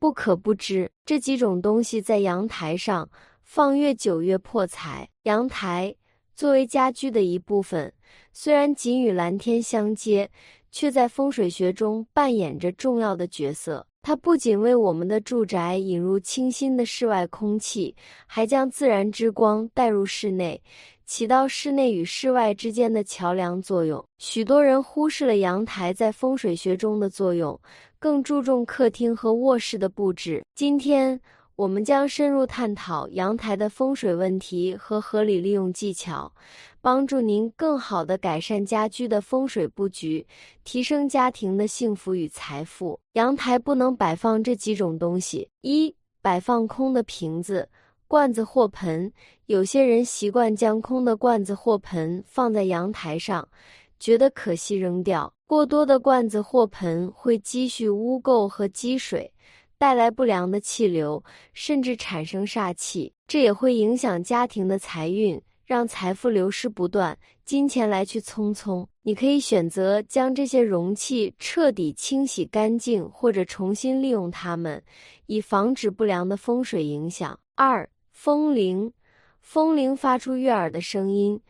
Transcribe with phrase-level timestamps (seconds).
[0.00, 3.08] 不可不知，这几种东西在阳台上
[3.42, 5.08] 放越久越破财。
[5.24, 5.94] 阳台
[6.36, 7.92] 作为家居的一部分，
[8.32, 10.30] 虽然仅与蓝天相接，
[10.70, 13.84] 却在风水学中扮演着重要的角色。
[14.00, 17.94] 它不仅为我们的住宅引入清新的室外空气，
[18.26, 20.62] 还将自然之光带入室内，
[21.04, 24.02] 起到室内与室外之间的桥梁作用。
[24.18, 27.60] 许多人忽视了阳台在风水学中的作用，
[27.98, 30.44] 更注重客厅和卧室的布置。
[30.54, 31.20] 今天。
[31.58, 36.32] 我们将深入探讨阳台的风水问题和合理利用技巧，
[36.80, 40.24] 帮助您更好地改善家居的风水布局，
[40.62, 43.00] 提升家庭的幸福与财富。
[43.14, 47.68] 阳台不能摆放这几种东西：一、摆放空的瓶子、
[48.06, 49.12] 罐子或盆。
[49.46, 53.48] 有些人习惯将空的罐子或盆放在阳台上，
[53.98, 55.32] 觉得可惜扔掉。
[55.46, 59.32] 过多的罐子或盆会积蓄污垢和积水。
[59.80, 68.84] 带来不良的气流，甚至产生煞气，这也会影响家庭的财运，让财富流失不断，金钱来去匆匆。
[69.02, 74.82] 你可以选择将这些容器彻底清洗干净，或者重新利用它们，
[75.26, 77.38] 以防止不良的风水影响。
[77.54, 78.92] 二、风铃，
[79.40, 81.40] 风铃发出悦耳的声音。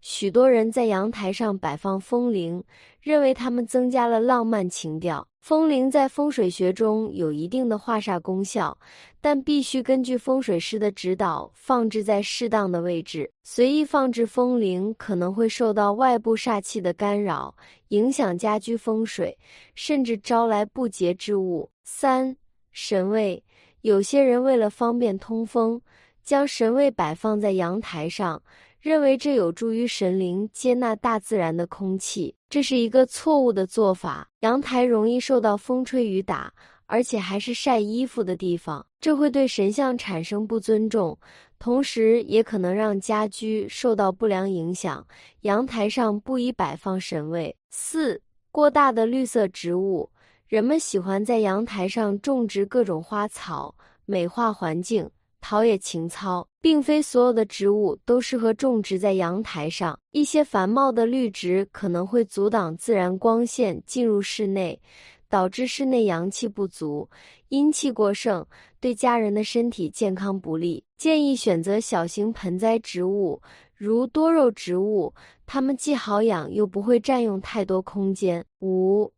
[0.00, 2.62] 许多人在阳台上摆放风铃，
[3.00, 5.26] 认为它们增加了浪漫情调。
[5.40, 8.76] 风铃在风水学中有一定的化煞功效，
[9.20, 13.30] 但必须根据风水师的指导放置在适当的位置。
[13.44, 17.56] 随意放置风铃可能会受到外部煞气的干扰，
[17.88, 19.38] 影响家居风水，
[19.74, 21.70] 甚至招来不洁之物。
[21.84, 22.36] 三、
[22.70, 23.42] 神位，
[23.80, 25.80] 有些人为了方便通风，
[26.22, 28.42] 将神位摆放在阳台上。
[28.88, 34.26] 认为这有助于神灵接纳大自然的空气，这是一个错误的做法。
[34.40, 36.50] 阳台容易受到风吹雨打，
[36.86, 41.18] 而且还是晒衣服的地方，这会对神像产生不尊重，
[41.58, 45.06] 同时也可能让家居受到不良影响。
[45.42, 47.54] 阳台上不宜摆放神位。
[47.68, 48.18] 四、
[48.50, 50.08] 过大的绿色植物，
[50.46, 53.74] 人们喜欢在阳台上种植各种花草，
[54.06, 55.10] 美化环境。
[55.40, 59.98] 陶冶情操，并非所有的植物都适合种植在阳台上。
[60.10, 64.80] 一些繁茂的绿植可能会阻挡自然光线进入室内，
[65.28, 67.08] 导致室内阳气不足、
[67.48, 68.44] 阴气过剩，
[68.80, 70.84] 对家人的身体健康不利。
[70.96, 73.40] 建议选择小型盆栽植物，
[73.74, 75.14] 如多肉植物，
[75.46, 78.44] 它们既好养又不会占用太多空间。
[78.60, 79.12] 五、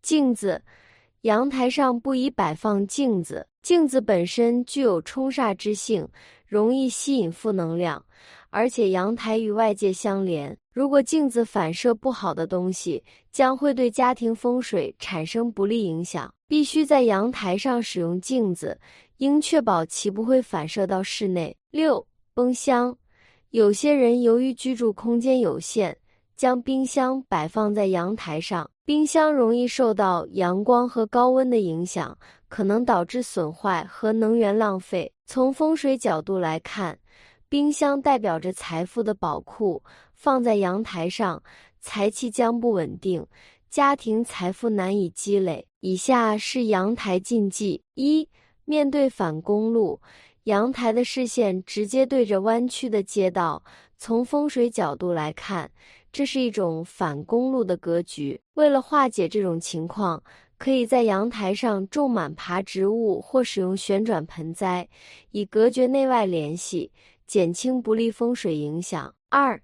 [0.00, 0.62] 镜子。
[1.22, 6.06] 阳台上不宜摆放镜子，镜子本身具有冲煞之性，
[6.46, 8.04] 容易吸引负能量，
[8.50, 13.02] 而且阳台与外界相连，如果镜子反射不好的东西，
[13.32, 16.30] 将会对家庭风水产生不利影响。
[16.46, 18.78] 必须在阳台上使用镜子，
[19.16, 21.56] 应确保其不会反射到室内。
[21.70, 22.94] 六、冰箱，
[23.48, 25.96] 有些人由于居住空间有限，
[26.36, 28.70] 将冰箱摆放在阳台上。
[28.84, 32.18] 冰箱容易受到阳光和高温的影响，
[32.48, 35.10] 可能导致损坏和能源浪费。
[35.24, 36.98] 从风水角度来看，
[37.48, 41.42] 冰箱代表着财富的宝库，放在阳台上，
[41.80, 43.26] 财气将不稳定，
[43.70, 45.66] 家庭财富难以积累。
[45.80, 48.28] 以下是阳台禁忌：一、
[48.66, 50.00] 面对反公路，
[50.42, 53.62] 阳台的视线直接对着弯曲的街道，
[54.04, 55.70] 从风水角度来看。
[56.12, 58.38] 这是一种反公路的格局。
[58.52, 60.22] 为了化解这种情况，
[60.58, 64.86] 可以在阳台上种满爬植物，或使用旋转盆栽，
[65.30, 66.92] 以隔绝内外联系，
[67.26, 69.14] 减轻不利风水影响。
[69.30, 69.58] 二，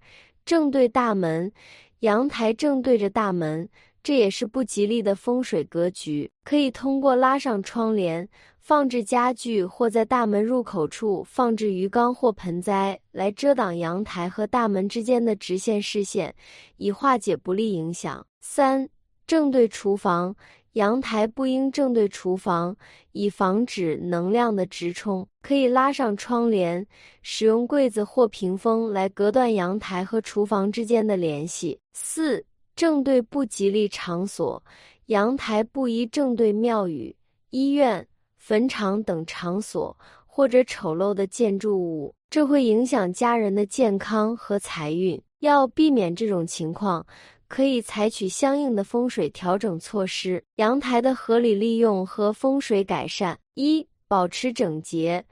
[0.46, 1.52] 正对大门，
[1.98, 3.68] 阳台正对着大门，
[4.02, 6.30] 这也是不吉利的风水格局。
[6.44, 8.28] 可以通过拉上窗帘。
[8.60, 16.34] 放置家具或在大门入口处放置鱼缸或盆栽，来遮挡阳台和大门之间的直线视线，
[16.76, 18.24] 以化解不利影响。
[18.42, 18.86] 三、
[19.26, 20.36] 正对厨房，
[20.74, 22.76] 阳台不应正对厨房，
[23.12, 25.26] 以防止能量的直冲。
[25.40, 26.86] 可以拉上窗帘，
[27.22, 31.80] 使用柜子或屏风来隔断阳台和厨房之间的联系。
[31.94, 32.44] 四、
[32.80, 34.64] 正对不吉利场所，
[35.08, 37.14] 阳台不宜正对庙宇、
[37.50, 38.06] 医院。
[38.38, 39.94] 坟场等场所
[40.26, 45.20] 或者丑陋的建筑物，这会影响家人的健康和财运。
[45.40, 47.06] 要避免这种情况，
[47.48, 50.42] 可以采取相应的风水调整措施。
[50.56, 55.22] 阳台的合理利用和风水改善：一、保持整洁。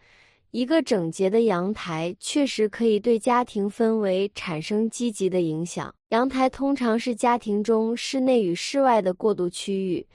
[0.50, 5.94] 一个整洁的阳台确实可以对家庭氛围产生积极的影响。
[6.08, 10.06] 阳台通常是家庭中室内与室外的过渡区域。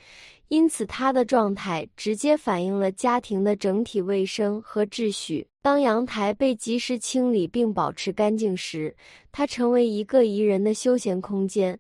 [0.50, 5.48] 因此它的状态直接反映了家庭的整体卫生和秩序。
[5.64, 8.96] 当阳台被及时清理并保持干净时，
[9.32, 11.80] 它成为一个宜人的休闲空间，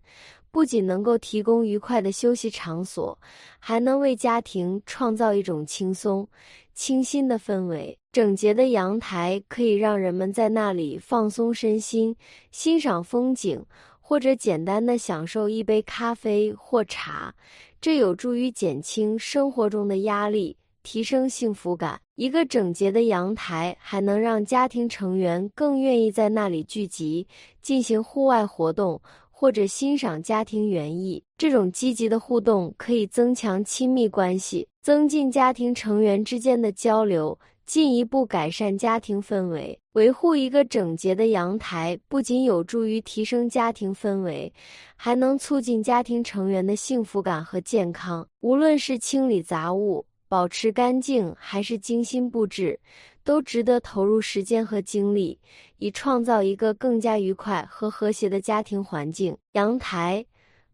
[0.53, 3.17] 不仅能够提供愉快的休息场所，
[3.57, 6.29] 还能为家庭创造一种轻松、
[6.75, 7.97] 清新的氛围。
[8.11, 12.15] 整洁的阳台可以让人们在那里放松身心，
[12.51, 13.65] 欣赏风景，
[13.99, 17.33] 或者简单的享受一杯咖啡或茶，
[17.81, 20.55] 这有助于减轻生活中的压力。
[20.83, 21.99] 提升幸福感。
[22.15, 27.25] 一个整洁的阳台还能让家庭成员更愿意在那里聚集，
[27.61, 29.01] 进行户外活动
[29.43, 31.21] 或者欣赏家庭园艺。
[31.37, 39.77] 这种积极的互动可以增强亲密关系，增进家庭成员之间的交流，进一步改善家庭氛围。
[39.95, 44.49] 维护一个整洁的阳台，不仅有助于提升家庭氛围，
[44.95, 48.25] 还能促进家庭成员的幸福感和健康。
[48.39, 52.79] 无论是清理杂物，保持干净还是精心布置，
[53.23, 55.39] 都值得投入时间和精力，
[55.77, 59.37] 以创造一个更加愉快和和谐的家庭环境。
[59.51, 60.25] 阳台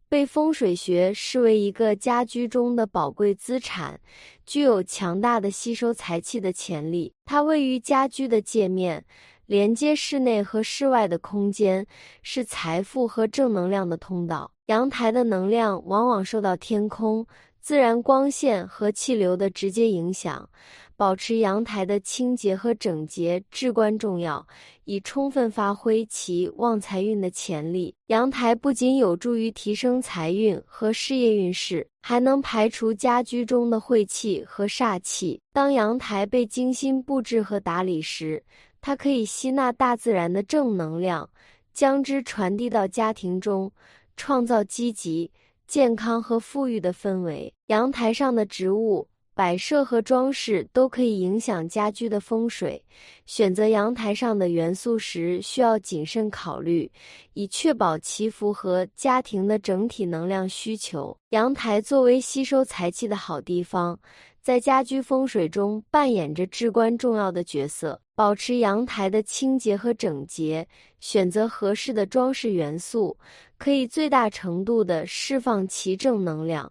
[0.07, 3.99] 被风水学视为一个家居中的宝贵资产，
[4.45, 7.11] 具有强大的吸收财气的潜力。
[7.25, 9.03] 它位于家居的界面，
[9.45, 11.85] 连接室内和室外的空间，
[12.23, 14.53] 是财富和正能量的通道。
[14.67, 17.27] 阳台的能量往往受到天空。
[17.69, 20.49] 自然光线和气流的直接影响，
[20.97, 24.43] 保持阳台的清洁和整洁至关重要，
[24.85, 27.93] 以充分发挥其旺财运的潜力。
[28.07, 35.39] 阳台不仅有助于提升财运和事业运势，还能排除家居中的晦气和煞气。
[35.53, 38.43] 当阳台被精心布置和打理时，
[38.81, 41.29] 它可以吸纳大自然的正能量，
[41.71, 43.71] 将之传递到家庭中，
[44.17, 45.29] 创造积极。
[45.69, 52.83] 健康和富裕的氛围，阳台上的植物摆设和装饰都可以影响家居的风水。
[53.27, 56.91] 选择阳台上的元素时，需要谨慎考虑，
[57.33, 61.15] 以确保其符合家庭的整体能量需求。
[61.29, 63.99] 阳台作为吸收财气的好地方。
[64.41, 68.01] 在家居风水中扮演着至关重要的角色。
[68.19, 70.67] 保持阳台的清洁和整洁，
[70.99, 73.17] 选择合适的装饰元素，
[73.57, 76.69] 可以最大程度地释放其正能量，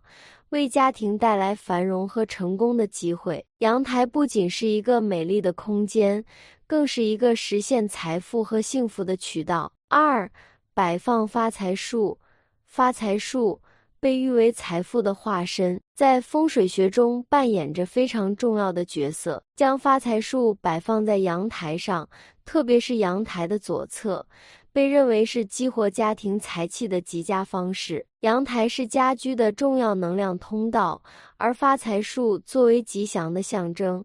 [0.50, 3.46] 为家庭带来繁荣和成功的机会。
[3.60, 6.22] 阳台不仅是一个美丽的空间，
[6.66, 9.72] 更是一个实现财富和幸福的渠道。
[9.88, 10.30] 二、
[10.74, 12.18] 摆放发财树，
[12.66, 13.62] 发财树。
[14.00, 19.42] 被誉为财富的化身，在风水学中扮演着非常重要的角色。
[19.56, 22.08] 将发财树摆放在阳台上，
[22.44, 24.24] 特别是阳台的左侧，
[24.72, 28.06] 被认为是激活家庭财气的极佳方式。
[28.20, 31.02] 阳台是家居的重要能量通道，
[31.36, 34.04] 而发财树作为吉祥的象征，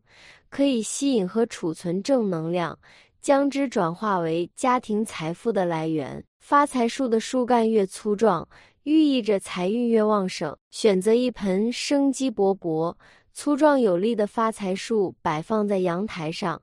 [0.50, 2.78] 可以吸引和储存正能量，
[3.22, 6.24] 将之转化为家庭财富的来源。
[6.40, 8.48] 发财树的树干越粗壮。
[8.84, 10.58] 寓意着财运越旺盛。
[10.70, 12.96] 选择一盆生机勃勃、
[13.34, 16.62] 粗壮有力的发财树摆放在阳台上，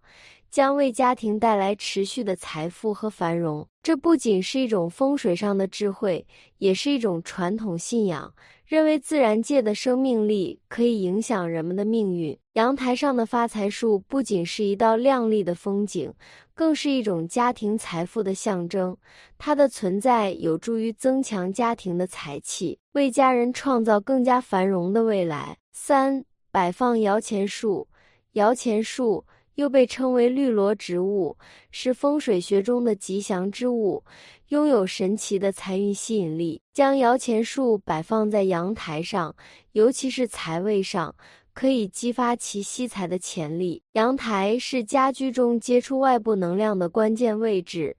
[0.51, 3.67] 将为家庭带来持续的财富和繁荣。
[3.83, 6.27] 这不仅是一种风水上的智慧，
[6.59, 8.35] 也是一种传统信仰。
[8.71, 12.39] 认为自然界的生命力可以影响人们的命运。
[12.53, 16.15] 阳台上的发财树不仅是一道亮丽的风景，
[16.55, 18.97] 更是一种家庭财富的象征。
[19.37, 25.59] 它的存在有助于增强家庭的财气，为家人创造更加繁荣的未来。
[25.73, 27.89] 三、摆放摇钱树。
[28.35, 29.27] 摇钱树。
[29.55, 31.37] 又被称为绿萝植物，
[31.71, 34.03] 是风水学中的吉祥之物，
[34.49, 36.61] 拥有神奇的财运吸引力。
[36.73, 39.35] 将摇钱树摆放在阳台上，
[39.73, 41.15] 尤其是财位上，
[41.53, 43.83] 可以激发其吸财的潜力。
[43.93, 47.97] 阳台是家居中接触外部能量的关键位置，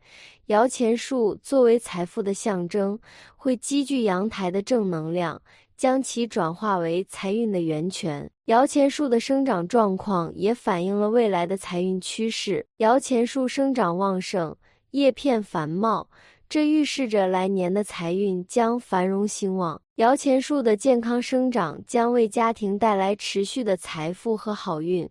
[0.48, 2.98] 摇钱树作为财富的象征，
[3.36, 5.42] 会积聚阳台的正能量。
[5.82, 8.30] 将其转化为财运的源泉。
[8.46, 12.68] 摇钱树的生长状况也反映了未来的财运趋势。
[12.78, 14.56] 摇钱树生长旺盛，
[14.92, 16.08] 叶片繁茂，
[16.52, 19.82] 这预示着来年的财运将繁荣兴旺。
[19.96, 25.10] 摇钱树的健康生长将为家庭带来持续的财富和好运。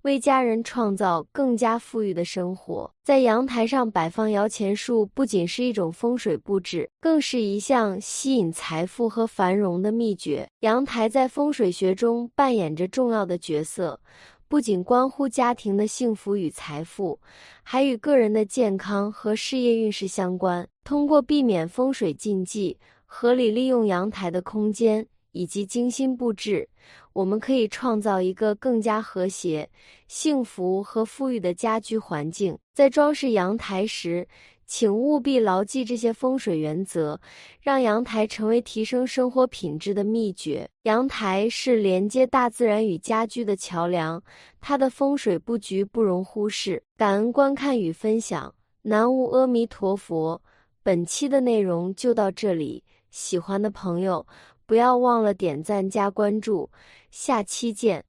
[0.00, 2.90] 为家人创造更加富裕的生活。
[3.04, 10.48] 在阳台上摆放摇钱树，不仅是一种风水布置，更是一项吸引财富和繁荣的秘诀。
[10.60, 14.00] 阳台在风水学中扮演着重要的角色，
[14.48, 17.20] 不仅关乎家庭的幸福与财富，
[17.62, 20.66] 还与个人的健康和事业运势相关。
[20.88, 25.06] 通过避免风水禁忌，合理利用阳台的空间。
[25.32, 26.66] 以及精心布置，
[27.12, 29.68] 我们可以创造一个更加和谐、
[30.08, 32.58] 幸福和富裕的家居环境。
[32.74, 34.26] 在装饰阳台时，
[34.66, 37.20] 请务必牢记这些风水原则，
[37.60, 40.66] 让阳台成为提升生活品质的秘诀。
[40.84, 44.20] 阳台是连接大自然与家居的桥梁，
[44.62, 46.82] 它的风水布局不容忽视。
[46.96, 48.52] 感恩观看与分享，
[48.82, 50.40] 南无阿弥陀佛。
[50.88, 54.26] 本期的内容就到这里，喜欢的朋友
[54.64, 56.70] 不要忘了点赞加关注，
[57.10, 58.08] 下期见。